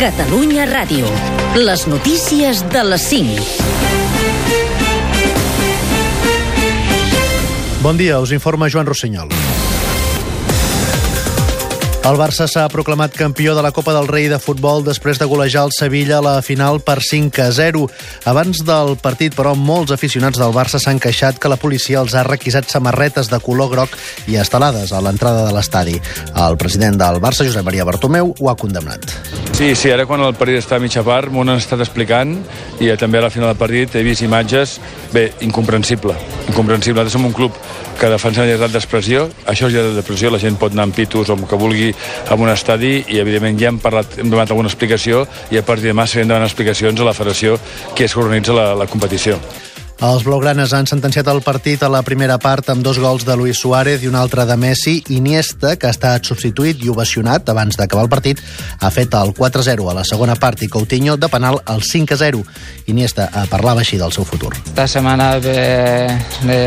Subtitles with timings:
[0.00, 1.04] Catalunya Ràdio.
[1.60, 3.36] Les notícies de les 5.
[7.84, 9.28] Bon dia, us informa Joan Rossinyol.
[12.00, 15.66] El Barça s'ha proclamat campió de la Copa del Rei de futbol després de golejar
[15.66, 17.82] el Sevilla a la final per 5 a 0.
[18.24, 22.24] Abans del partit, però, molts aficionats del Barça s'han queixat que la policia els ha
[22.24, 23.98] requisat samarretes de color groc
[24.32, 25.98] i estelades a l'entrada de l'estadi.
[26.32, 29.04] El president del Barça, Josep Maria Bartomeu, ho ha condemnat.
[29.52, 32.38] Sí, sí, ara quan el partit està a mitja part m'ho han estat explicant
[32.80, 34.78] i també a la final del partit he vist imatges,
[35.12, 36.16] bé, incomprensible.
[36.48, 36.96] Incomprensible.
[37.04, 37.52] Nosaltres som un club
[38.00, 41.28] que defensa la llibertat d'expressió, això és llibertat d'expressió, la gent pot anar amb pitos
[41.28, 44.70] o amb que vulgui a un estadi i evidentment ja hem parlat, hem demanat alguna
[44.72, 47.58] explicació i a partir de demà seguirem demanant explicacions a la federació
[47.94, 49.38] que és que organitza la, la competició.
[50.00, 53.58] Els blaugranes han sentenciat el partit a la primera part amb dos gols de Luis
[53.60, 54.94] Suárez i un altre de Messi.
[55.12, 58.40] Iniesta, que ha estat substituït i ovacionat abans d'acabar el partit,
[58.80, 62.40] ha fet el 4-0 a la segona part i Coutinho de penal el 5-0.
[62.88, 64.54] Iniesta parlava així del seu futur.
[64.64, 66.08] Esta semana de,
[66.48, 66.60] de,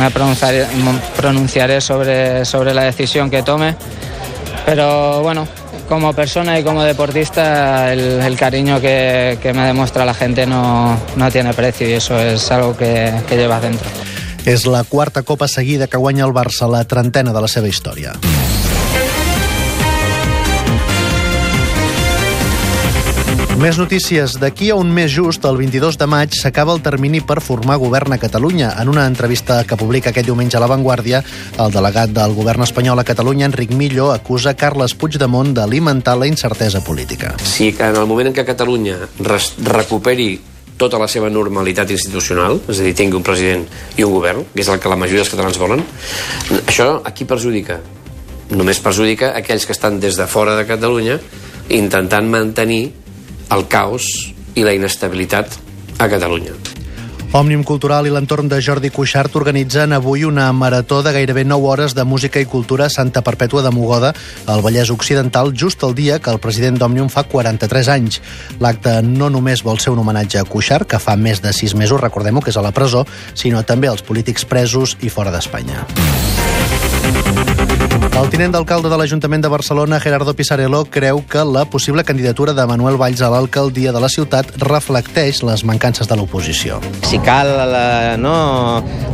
[0.00, 0.64] me pronunciaré,
[1.20, 3.74] pronunciaré sobre, sobre la decisión que tome,
[4.64, 5.46] pero bueno,
[5.88, 10.98] como persona y como deportista el, el cariño que, que, me demuestra la gente no,
[11.16, 13.88] no, tiene precio y eso es algo que, que llevas dentro.
[14.44, 18.12] És la quarta copa seguida que guanya el Barça, la trentena de la seva història.
[23.54, 24.34] Més notícies.
[24.42, 28.12] D'aquí a un mes just, el 22 de maig, s'acaba el termini per formar govern
[28.12, 28.72] a Catalunya.
[28.82, 31.20] En una entrevista que publica aquest diumenge a La Vanguardia,
[31.62, 36.82] el delegat del govern espanyol a Catalunya, Enric Millo, acusa Carles Puigdemont d'alimentar la incertesa
[36.82, 37.36] política.
[37.38, 40.28] Si que en el moment en què Catalunya recuperi
[40.76, 43.62] tota la seva normalitat institucional, és a dir, tingui un president
[43.94, 45.86] i un govern, que és el que la majoria dels catalans volen,
[46.66, 47.78] això a qui perjudica?
[48.50, 51.20] Només perjudica aquells que estan des de fora de Catalunya
[51.70, 53.03] intentant mantenir
[53.50, 54.06] el caos
[54.54, 55.58] i la inestabilitat
[55.98, 56.54] a Catalunya.
[57.34, 61.96] Òmnium Cultural i l'entorn de Jordi Cuixart organitzen avui una marató de gairebé 9 hores
[61.98, 64.12] de música i cultura a Santa Perpètua de Mogoda,
[64.46, 68.22] al Vallès Occidental, just el dia que el president d'Òmnium fa 43 anys.
[68.62, 71.98] L'acte no només vol ser un homenatge a Cuixart, que fa més de 6 mesos,
[72.00, 73.02] recordem-ho, que és a la presó,
[73.34, 75.88] sinó també als polítics presos i fora d'Espanya.
[78.14, 82.64] El tinent d'alcalde de l'Ajuntament de Barcelona, Gerardo Pisarello, creu que la possible candidatura de
[82.70, 86.78] Manuel Valls a l'alcaldia de la ciutat reflecteix les mancances de l'oposició.
[87.10, 87.50] Si cal
[88.22, 88.36] no,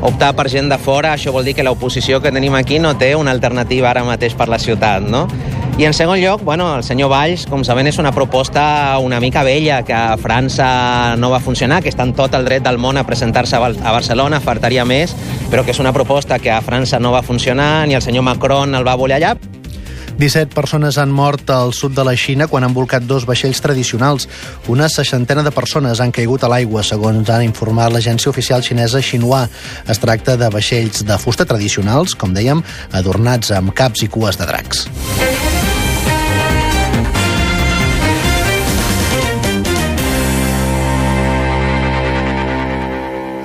[0.05, 3.15] optar per gent de fora, això vol dir que l'oposició que tenim aquí no té
[3.17, 5.25] una alternativa ara mateix per la ciutat, no?
[5.81, 9.41] I en segon lloc, bueno, el senyor Valls, com sabem, és una proposta una mica
[9.47, 13.01] vella, que a França no va funcionar, que està en tot el dret del món
[13.01, 15.17] a presentar-se a Barcelona, fartaria més,
[15.51, 18.75] però que és una proposta que a França no va funcionar, ni el senyor Macron
[18.79, 19.35] el va voler allà.
[20.21, 24.29] 17 persones han mort al sud de la Xina quan han volcat dos vaixells tradicionals.
[24.69, 29.47] Una seixantena de persones han caigut a l'aigua, segons han informat l'agència oficial xinesa Xinhua.
[29.89, 32.63] Es tracta de vaixells de fusta tradicionals, com dèiem,
[32.93, 34.87] adornats amb caps i cues de dracs.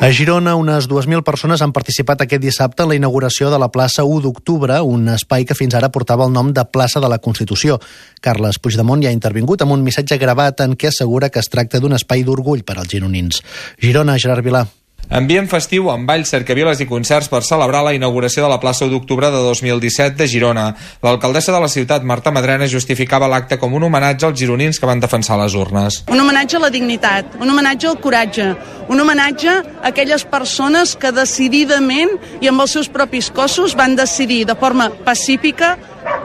[0.01, 4.03] A Girona, unes 2.000 persones han participat aquest dissabte en la inauguració de la plaça
[4.05, 7.79] 1 d'octubre, un espai que fins ara portava el nom de plaça de la Constitució.
[8.21, 11.81] Carles Puigdemont ja ha intervingut amb un missatge gravat en què assegura que es tracta
[11.81, 13.41] d'un espai d'orgull per als gironins.
[13.81, 14.67] Girona, Gerard Vilà.
[15.09, 18.91] Ambient festiu amb balls, cercaviles i concerts per celebrar la inauguració de la plaça 1
[18.93, 20.65] d'octubre de 2017 de Girona.
[21.05, 24.99] L'alcaldessa de la ciutat, Marta Madrena, justificava l'acte com un homenatge als gironins que van
[24.99, 26.01] defensar les urnes.
[26.09, 28.51] Un homenatge a la dignitat, un homenatge al coratge,
[28.89, 34.45] un homenatge a aquelles persones que decididament i amb els seus propis cossos van decidir
[34.49, 35.75] de forma pacífica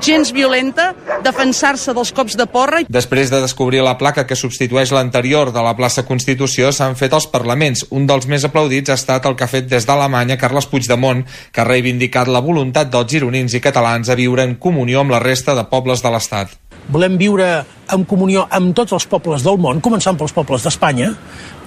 [0.02, 0.90] gens violenta,
[1.24, 2.82] defensar-se dels cops de porra.
[2.88, 7.28] Després de descobrir la placa que substitueix l'anterior de la plaça Constitució, s'han fet els
[7.30, 7.86] parlaments.
[7.90, 11.62] Un dels més aplaudits ha estat el que ha fet des d'Alemanya Carles Puigdemont, que
[11.62, 15.54] ha reivindicat la voluntat dels gironins i catalans a viure en comunió amb la resta
[15.54, 16.56] de pobles de l'Estat.
[16.90, 17.46] Volem viure
[17.94, 21.12] en comunió amb tots els pobles del món, començant pels pobles d'Espanya,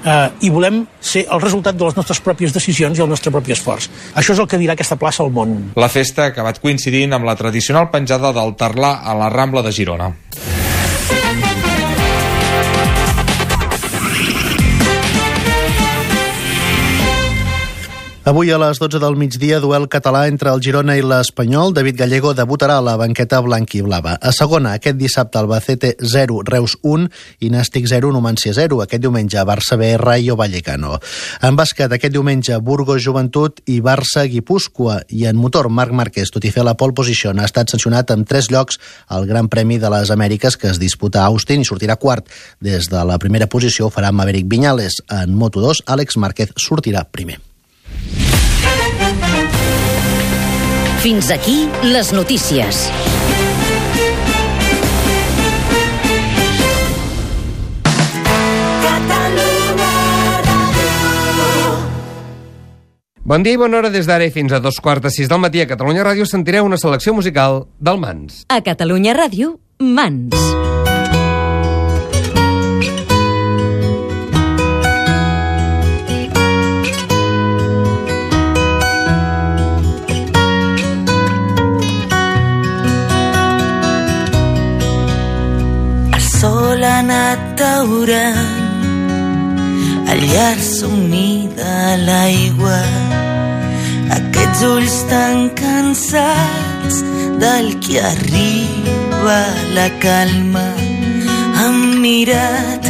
[0.06, 3.56] eh, i volem ser el resultat de les nostres pròpies decisions i el nostre propi
[3.56, 3.90] esforç.
[4.16, 5.74] Això és el que dirà aquesta plaça al món.
[5.80, 9.72] La festa ha acabat coincidint amb la tradicional penjada del Tarlà a la Rambla de
[9.76, 10.14] Girona.
[18.26, 21.74] Avui a les 12 del migdia, duel català entre el Girona i l'Espanyol.
[21.76, 24.14] David Gallego debutarà a la banqueta blanc-i-blava.
[24.16, 27.10] A segona, aquest dissabte, Albacete 0, Reus 1
[27.44, 28.80] i Nàstic 0, Numancia 0.
[28.86, 31.02] Aquest diumenge, Barça B, Rayo Vallecano.
[31.44, 35.02] En bàsquet, aquest diumenge, Burgos Joventut i Barça Guipúscoa.
[35.12, 38.24] I en motor, Marc Márquez, tot i fer la pole position, ha estat sancionat amb
[38.24, 38.80] tres llocs
[39.12, 42.32] al Gran Premi de les Amèriques que es disputa a Austin i sortirà quart.
[42.64, 45.04] Des de la primera posició ho farà Maverick Viñales.
[45.12, 47.44] En Moto2, Àlex Márquez sortirà primer.
[51.04, 52.88] Fins aquí les notícies.
[63.24, 65.40] Bon dia i bona hora des d'ara i fins a dos quarts de sis del
[65.40, 68.44] matí a Catalunya Ràdio sentireu una selecció musical del Mans.
[68.52, 70.93] A Catalunya Ràdio, Mans.
[87.34, 88.86] Anat daurant
[90.14, 90.22] el
[90.62, 91.78] somni de
[92.08, 92.82] l'aigua
[94.18, 96.96] aquests ulls tan cansats
[97.44, 99.40] del que arriba
[99.78, 100.68] la calma.
[101.58, 102.84] Han mirat,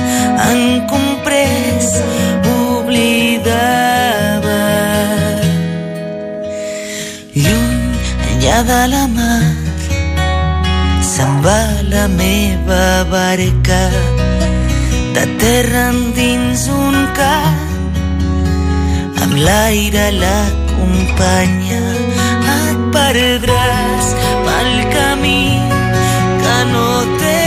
[0.43, 0.61] han
[0.91, 1.89] comprès,
[2.55, 3.05] oblidava.
[7.43, 7.85] Lluny,
[8.29, 9.45] enllà de la mar,
[11.13, 11.61] se'n va
[11.93, 14.12] la meva barca
[15.15, 17.61] de terra endins un camp
[19.23, 21.83] amb l'aire l'acompanya
[22.55, 24.07] et perdràs
[24.45, 25.41] pel camí
[26.43, 26.89] que no
[27.21, 27.42] té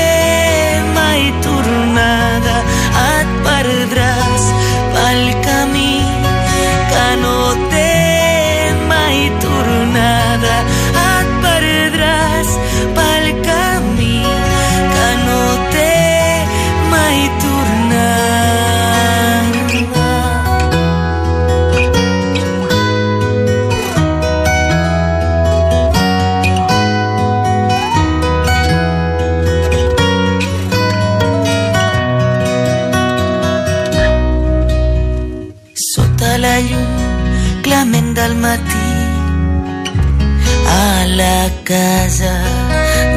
[41.67, 42.35] casa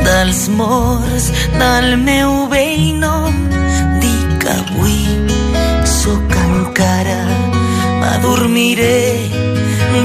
[0.04, 1.26] dels morts
[1.62, 3.36] del meu vell nom.
[4.02, 5.02] Dic que avui
[5.86, 7.22] sóc encara
[8.00, 9.30] m'adormiré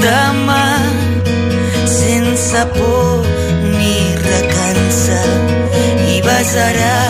[0.05, 0.65] demà
[1.97, 3.25] sense por
[3.79, 3.97] ni
[4.29, 5.21] recança
[6.13, 7.01] i besarà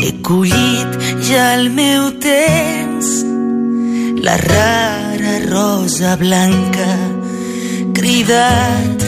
[0.00, 0.90] he collit
[1.28, 3.06] ja el meu temps.
[4.26, 6.90] La rara rosa blanca
[7.98, 8.98] cridat.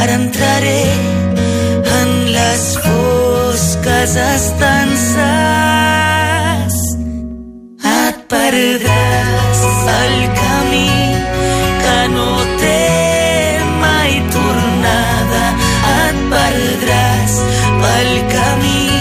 [0.00, 0.84] Ara entraré
[2.00, 5.14] en les fosques estances.
[7.96, 9.60] Et perdràs
[10.00, 10.92] el camí
[11.82, 12.30] que no
[12.62, 12.84] té
[13.84, 15.44] mai tornada.
[16.02, 17.32] Et perdràs
[17.80, 18.95] pel camí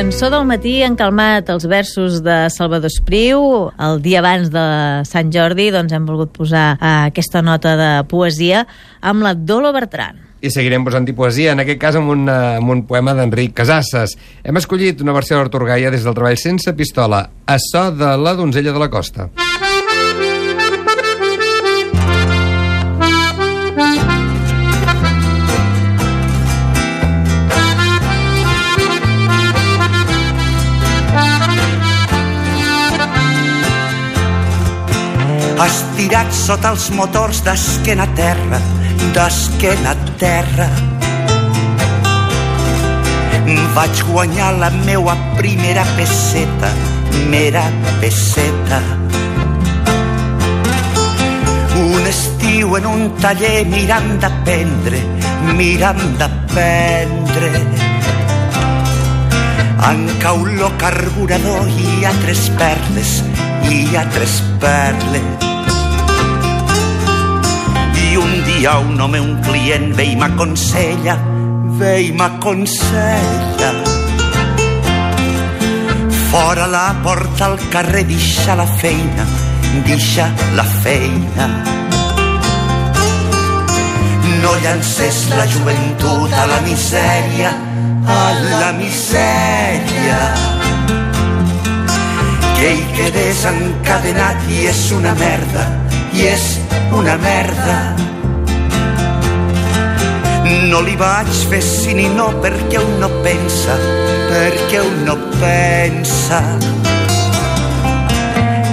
[0.00, 3.42] Cançó del matí han calmat els versos de Salvador Espriu.
[3.76, 4.62] El dia abans de
[5.04, 8.62] Sant Jordi doncs, hem volgut posar eh, aquesta nota de poesia
[9.04, 10.16] amb la Dolo Bertran.
[10.40, 14.16] I seguirem posant-hi poesia, en aquest cas amb un, eh, amb un poema d'Enric Casasses.
[14.40, 18.32] Hem escollit una versió d'Artur Gaia des del treball Sense Pistola, a so de la
[18.40, 19.28] donzella de la costa.
[36.00, 38.58] Estirat sota els motors d'esquena a terra,
[39.12, 40.68] d'esquena a terra.
[43.74, 46.70] Vaig guanyar la meua primera peseta,
[47.28, 47.66] mera
[48.00, 48.78] peseta.
[51.82, 55.02] Un estiu en un taller mirant d'aprendre,
[55.60, 57.52] mirant d'aprendre.
[59.90, 63.14] En cauló carburador hi ha tres perles,
[63.68, 65.49] hi ha tres perles.
[68.60, 71.14] I un dia un home, un client, ve i m'aconsella,
[71.78, 73.70] ve i m'aconsella.
[76.28, 79.24] Fora la porta al carrer deixa la feina,
[79.86, 81.46] deixa la feina.
[84.42, 87.54] No llances la joventut a la misèria,
[88.04, 88.20] a
[88.60, 90.20] la misèria.
[92.60, 95.66] Que hi quedes encadenat i és una merda,
[96.12, 96.46] i és
[96.92, 98.09] una merda.
[100.50, 103.76] No li vaig fer sí ni no perquè un no pensa,
[104.30, 106.40] perquè un no pensa.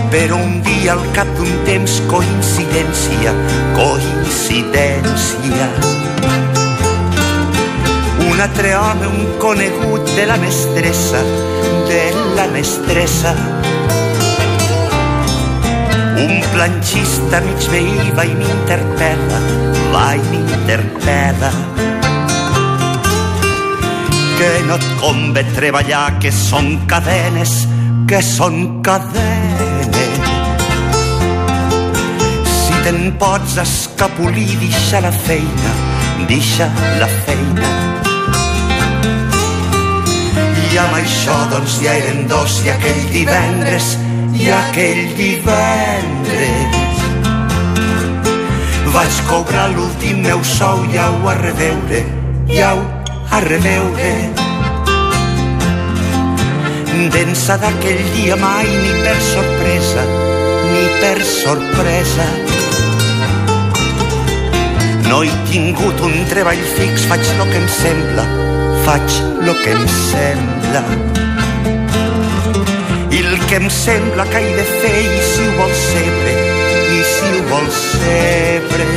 [0.10, 3.36] Però un dia al cap d'un temps coincidència,
[3.78, 5.70] coincidència.
[8.26, 11.22] Un altre home, un conegut de la mestressa,
[11.92, 12.04] de
[12.40, 13.36] la mestressa.
[16.28, 19.38] Un planxista mig veí va i m'interpel·la,
[19.94, 21.52] va i m'interpel·la.
[24.38, 27.54] Que no et convé treballar, que són cadenes,
[28.10, 30.28] que són cadenes.
[32.58, 35.72] Si te'n pots escapolir, deixa la feina,
[36.30, 36.68] deixa
[37.00, 37.72] la feina.
[40.68, 43.96] I amb això, doncs, ja eren dos, i aquell divendres,
[44.38, 46.77] i aquell divendres
[48.98, 52.00] vaig cobrar l'últim meu sou i au a reveure,
[52.50, 52.79] i au
[53.38, 54.13] a reveure.
[57.13, 60.08] D'ençà d'aquell dia mai ni per sorpresa,
[60.72, 62.27] ni per sorpresa.
[65.12, 68.27] No he tingut un treball fix, faig lo que em sembla,
[68.89, 71.27] faig lo que em sembla.
[73.48, 76.34] Que em sembla que he de fer i si ho vols sempre,
[76.98, 78.88] i si ho vols sempre.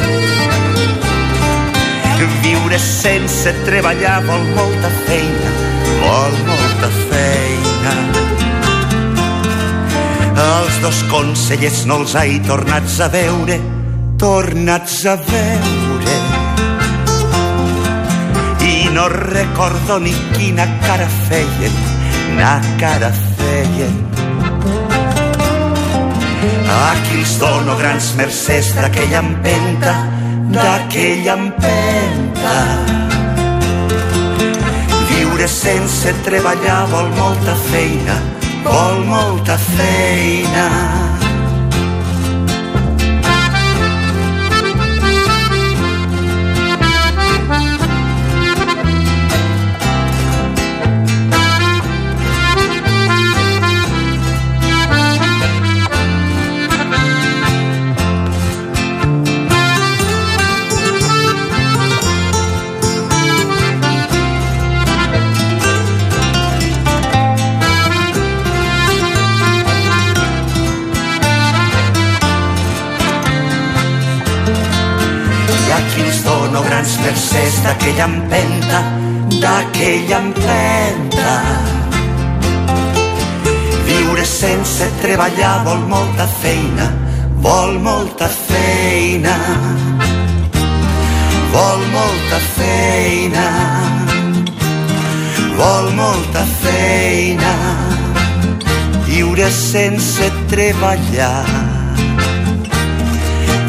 [2.42, 5.52] Viure sense treballar vol molta feina,
[6.00, 7.94] vol molta feina.
[10.48, 13.60] Els dos consellers no els he tornats a veure,
[14.18, 16.18] tornats a veure.
[18.66, 21.82] I no recordo ni quina cara feien,
[22.36, 24.09] na cara feien.
[26.70, 29.94] Aquí els dono grans mercès d'aquella empenta,
[30.54, 32.56] d'aquella empenta.
[35.10, 38.20] Viure sense treballar vol molta feina,
[38.66, 40.68] vol molta feina.
[85.20, 86.86] Treballar vol molta feina,
[87.42, 89.34] vol molta feina.
[91.52, 93.44] Vol molta feina,
[95.58, 97.52] vol molta feina.
[99.10, 101.44] Viure sense treballar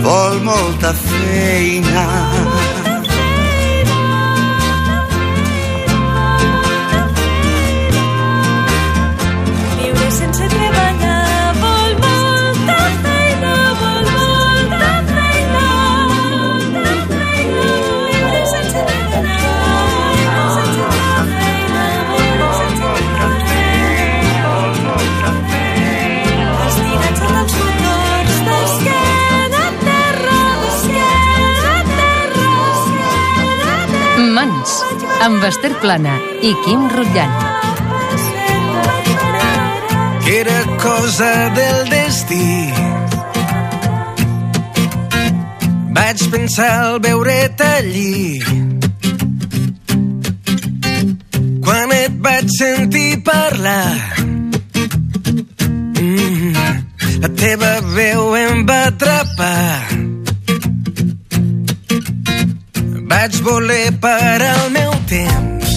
[0.08, 2.70] vol molta feina.
[35.21, 37.37] Amb Esther Plana i Quim Rutllant.
[40.23, 42.71] que era cosa del destí
[46.11, 48.39] vaig pensar al veure't allí.
[51.65, 53.95] Quan et vaig sentir parlar,
[56.01, 56.53] mm,
[57.21, 60.11] la teva veu em va atrapar.
[63.21, 65.73] Vaig voler parar el meu temps,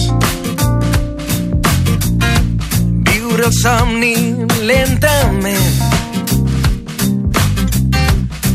[3.05, 4.15] viure el somni
[4.65, 5.77] lentament,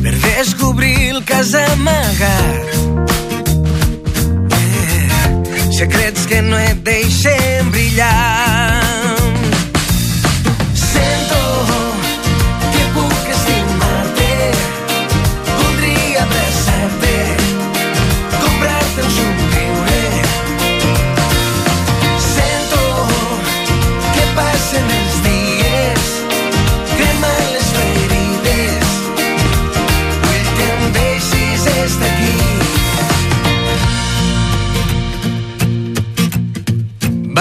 [0.03, 2.77] per descobrir el que has amagat.
[4.59, 5.09] Eh,
[5.79, 8.90] secrets que no et deixen brillar.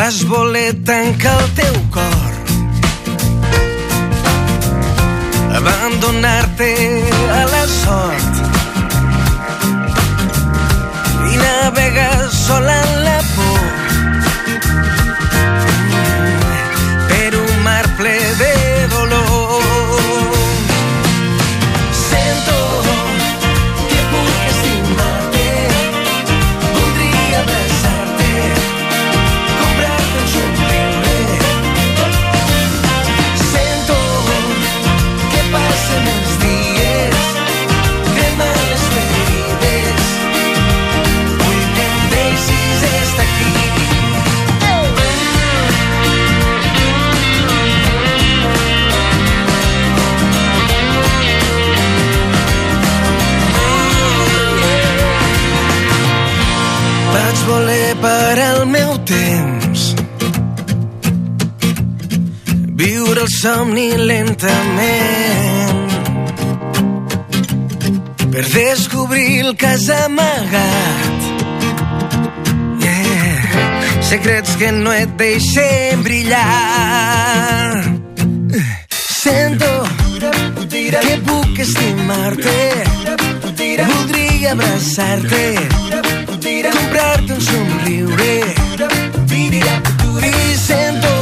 [0.09, 2.33] Vas voler tancar el teu cor.
[5.57, 6.69] Abandonar-te
[58.29, 59.95] parar el meu temps.
[62.81, 65.79] Viure el somni lentament.
[68.29, 71.17] Per descobrir el que has amagat.
[72.85, 74.03] Yeah.
[74.11, 77.81] Secrets que no et deixen brillar.
[79.23, 79.73] Sento
[80.69, 82.59] que puc estimar-te.
[83.89, 85.45] Voldria abraçar-te.
[86.29, 86.89] Comprar-te un
[88.19, 88.87] somriure
[90.27, 91.13] i sento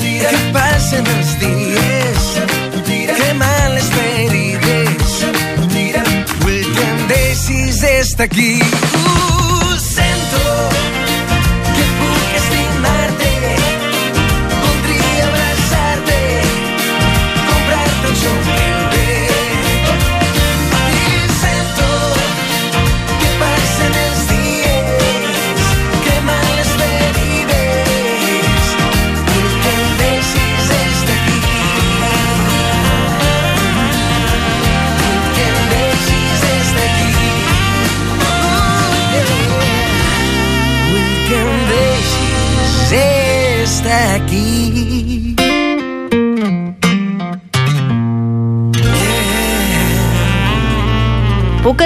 [0.00, 2.28] que passen els dies
[3.16, 5.16] cremant les ferides
[6.44, 9.45] vull que em deixis estar aquí uh,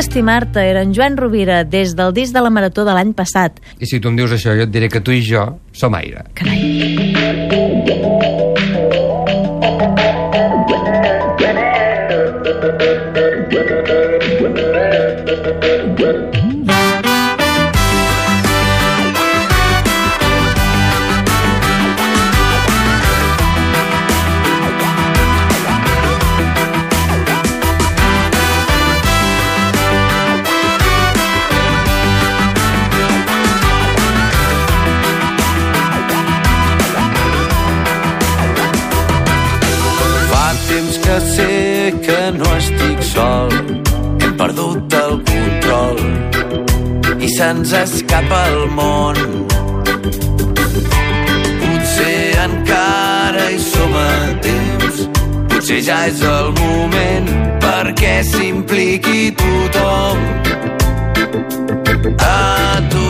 [0.00, 3.60] estimar-te, era en Joan Rovira, des del disc de la Marató de l'any passat.
[3.78, 6.24] I si tu em dius això, jo et diré que tu i jo som aire.
[10.00, 10.09] Fa
[47.64, 49.16] se'ns escapa el món.
[51.60, 54.12] Potser encara hi som a
[54.44, 55.02] temps,
[55.50, 57.28] potser ja és el moment
[57.64, 60.18] perquè s'impliqui tothom.
[62.24, 63.08] A tu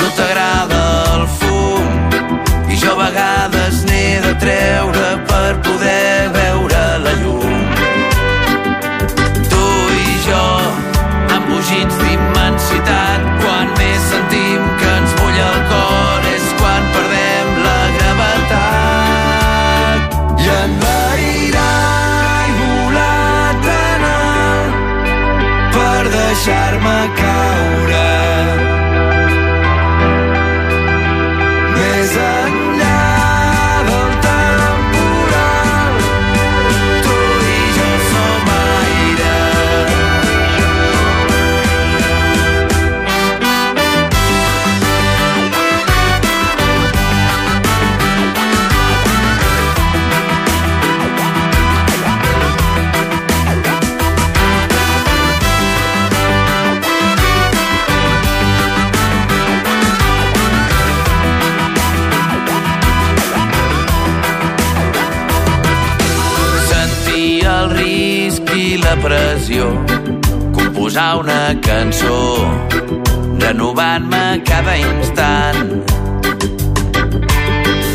[0.00, 1.86] no t'agrada el fum
[2.72, 6.41] i jo a vegades n'he de treure per poder veure
[27.02, 27.31] like I
[71.82, 72.46] cançó
[73.40, 75.82] renovant-me cada instant.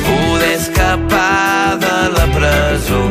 [0.07, 3.03] Poder escapar de la presó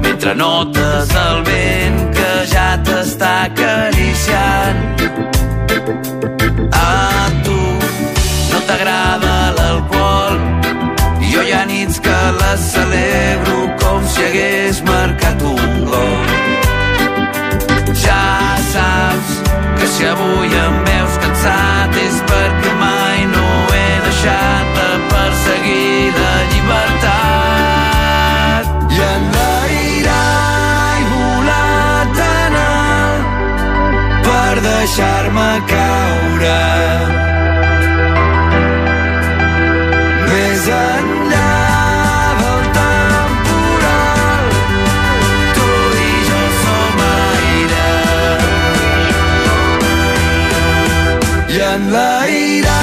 [0.00, 4.78] mentre notes el vent que ja t'està acariciant.
[6.70, 7.58] A tu
[8.52, 10.38] no t'agrada l'alcohol
[11.32, 15.77] jo hi ha nits que les celebro com si hagués marcat un
[19.98, 27.44] si avui em veus cansat és perquè mai no he deixat de perseguir la llibertat.
[28.94, 30.24] I enlairà
[31.02, 33.24] i volat tan alt
[34.28, 37.27] per deixar-me caure.
[51.58, 52.77] 原来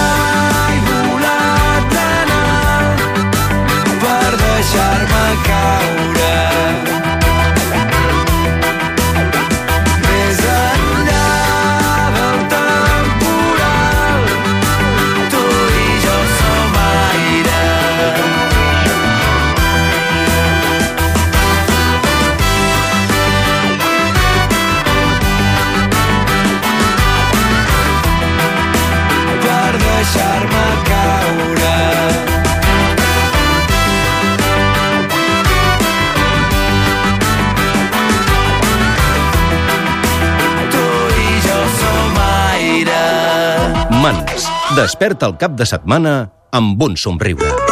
[44.76, 46.18] Desperta el cap de setmana
[46.52, 47.65] amb un somriure.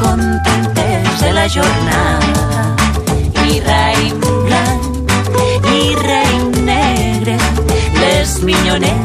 [0.00, 2.74] contentes de la jornada.
[3.46, 4.82] I raïm blanc
[5.78, 7.38] i raïm negre,
[8.00, 9.03] les milloneres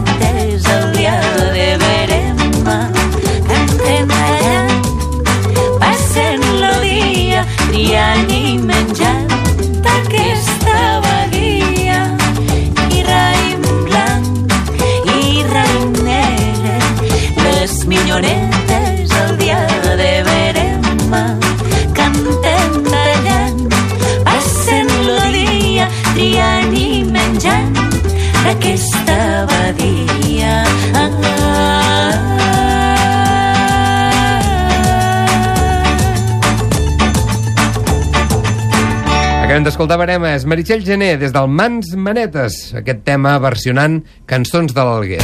[39.59, 45.19] Acabem d'escoltar Baremes, Meritxell Gené, des del Mans Manetes, aquest tema versionant cançons de l'Alguer.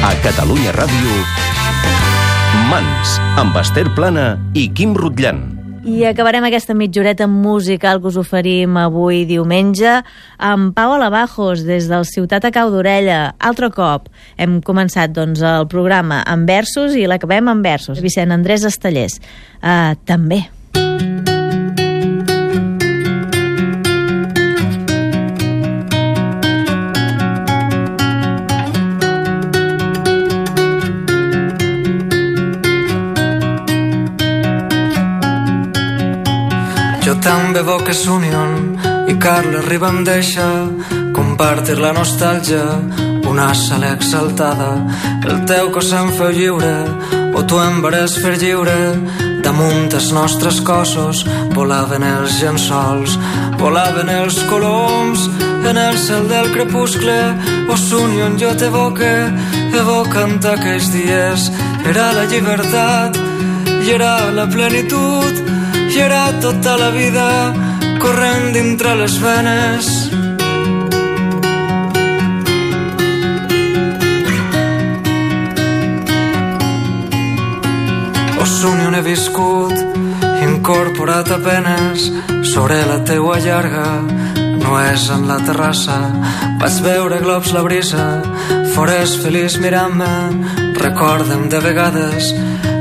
[0.00, 1.20] A Catalunya Ràdio,
[2.72, 5.57] Mans, amb Esther Plana i Quim Rutllan.
[5.88, 9.94] I acabarem aquesta mitjoreta musical que us oferim avui diumenge
[10.36, 13.32] amb Pau Alabajos des del Ciutat a Cau d'Orella.
[13.40, 18.04] Altre cop hem començat doncs, el programa amb versos i l'acabem amb versos.
[18.04, 19.16] Vicent Andrés Estellers.
[19.62, 20.44] Uh, també.
[37.28, 38.52] També vo que s'union
[39.12, 40.44] i Carles Riba em deixa
[41.12, 42.62] compartir la nostàlgia
[43.28, 44.68] una sala exaltada.
[45.28, 46.72] El teu cos em feu lliure
[47.36, 48.78] o tu em vares fer lliure.
[49.44, 51.20] Damunt els nostres cossos
[51.52, 53.18] volaven els llençols
[53.60, 55.28] volaven els coloms.
[55.68, 57.18] En el cel del crepuscle
[57.68, 59.12] o s'union jo t'evoque
[59.82, 61.50] evocant aquells dies.
[61.92, 63.20] Era la llibertat
[63.84, 65.57] i era la plenitud
[65.88, 67.54] i era tota la vida
[67.98, 69.86] corrent dintre les venes.
[78.42, 79.74] Osuni on he viscut,
[80.44, 82.10] incorporat a penes
[82.52, 83.88] sobre la teua llarga,
[84.60, 85.98] no és en la terrassa.
[86.60, 88.06] Vaig veure globs la brisa,
[88.74, 90.14] fores feliç mirant-me,
[90.78, 92.34] recorda'm de vegades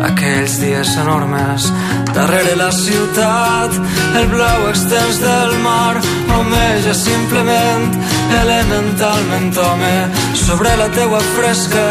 [0.04, 1.72] aquells dies enormes
[2.17, 3.73] darrere la ciutat
[4.17, 5.97] el blau extens del mar
[6.34, 7.97] home ja simplement
[8.41, 9.97] elementalment home.
[10.34, 11.86] Sobre la teua fresca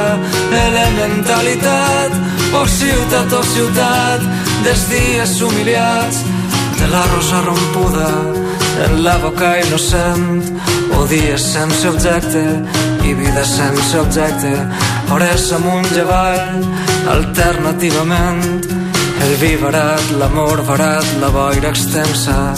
[0.67, 2.17] elementalitat
[2.59, 4.25] oh ciutat, oh ciutat
[4.65, 6.25] dels dies humiliats
[6.79, 8.11] de la rosa rompuda
[8.87, 10.43] en la boca innocent
[10.97, 12.45] o dies sense objecte
[13.07, 14.53] i vida sense objecte.
[15.13, 16.67] Hores amunt i avall
[17.15, 18.86] alternativament
[19.27, 22.55] el vi barat, l'amor barat, la boira extensa.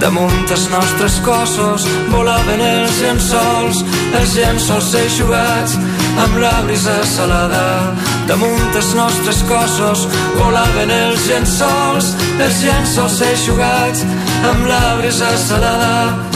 [0.00, 3.80] Damunt els nostres cossos volaven els llençols
[4.18, 5.76] els llençols eixugats
[6.24, 7.64] amb la brisa salada.
[8.28, 10.06] Damunt els nostres cossos
[10.36, 14.06] volaven els llençols els llençols eixugats
[14.52, 16.35] amb la brisa salada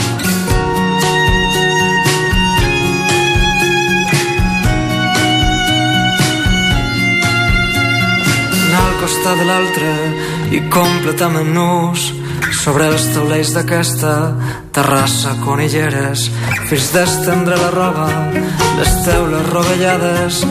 [9.11, 9.89] al costat de l'altre
[10.55, 12.11] i completament nus.
[12.63, 14.11] Sobre els taulells d'aquesta
[14.75, 16.29] terrassa conilleres
[16.69, 18.07] fins d'estendre la roba
[18.77, 20.41] les teules rovellades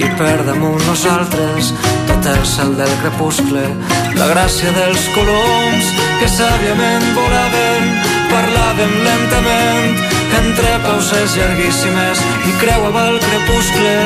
[0.00, 1.72] i per damunt nosaltres
[2.08, 3.64] tot el cel del crepuscle
[4.18, 7.88] la gràcia dels coloms que sàviament volaven
[8.32, 10.04] parlàvem lentament
[10.42, 13.96] entre pauses llarguíssimes i creuava el crepuscle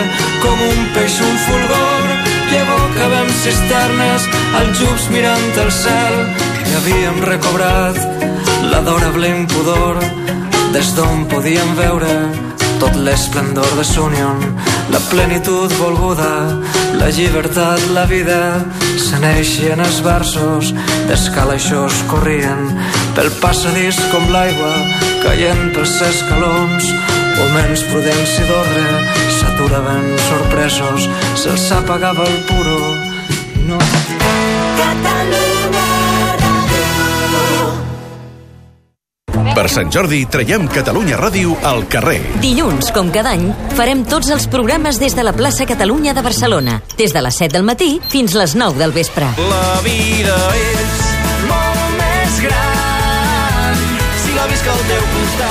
[0.47, 4.29] com un peix un fulgor i evocàvem cisternes
[4.61, 6.17] als jubs mirant el cel
[6.65, 8.01] i havíem recobrat
[8.71, 10.01] l'adorable impudor
[10.75, 12.15] des d'on podíem veure
[12.81, 14.41] tot l'esplendor de Sunion,
[14.91, 16.61] la plenitud volguda,
[16.99, 18.41] la llibertat, la vida,
[18.99, 20.73] se neixien els versos,
[21.09, 22.67] d'escalaixos corrien
[23.17, 24.73] pel passadís com l'aigua,
[25.25, 26.91] caient pels escalons,
[27.43, 28.87] Homens prudents i d'ordre
[29.39, 31.09] s'aturaven sorpresos,
[31.43, 32.79] se'ls apagava el puro
[33.59, 33.81] i no...
[39.55, 42.19] Per Sant Jordi traiem Catalunya Ràdio al carrer.
[42.43, 43.45] Dilluns, com cada any,
[43.79, 47.55] farem tots els programes des de la plaça Catalunya de Barcelona, des de les 7
[47.55, 49.31] del matí fins les 9 del vespre.
[49.39, 50.84] La vida és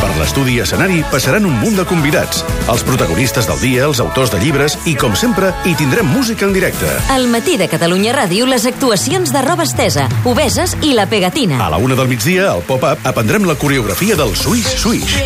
[0.02, 4.40] Per l'estudi escenari passaran un munt de convidats, els protagonistes del dia, els autors de
[4.42, 6.90] llibres i, com sempre, hi tindrem música en directe.
[7.14, 11.60] Al matí de Catalunya Ràdio, les actuacions de roba estesa, obeses i la pegatina.
[11.64, 15.18] A la una del migdia, al pop-up, aprendrem la coreografia del Swish Swish.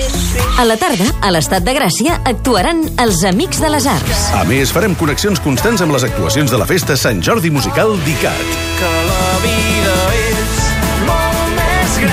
[0.58, 4.28] A la tarda, a l'Estat de Gràcia, actuaran els Amics de les Arts.
[4.38, 8.58] A més, farem connexions constants amb les actuacions de la festa Sant Jordi Musical d'ICAT.
[8.80, 9.87] Que la vida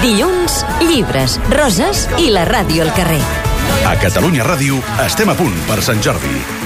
[0.04, 3.22] Dilluns, llibres, roses i la ràdio al carrer.
[3.88, 6.63] A Catalunya Ràdio estem a punt per Sant Jordi.